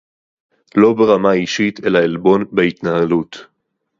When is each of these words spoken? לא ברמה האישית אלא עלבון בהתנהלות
לא 0.75 0.93
ברמה 0.93 1.29
האישית 1.31 1.83
אלא 1.85 1.99
עלבון 1.99 2.45
בהתנהלות 2.51 3.37